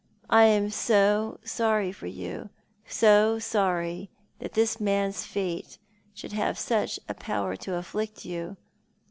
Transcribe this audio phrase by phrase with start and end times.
[0.31, 2.49] I am so sorry for you—
[2.87, 5.77] so sorry that this man's fate
[6.15, 8.57] should have such power to afflict you.